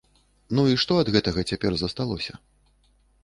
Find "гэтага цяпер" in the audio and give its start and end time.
1.17-1.77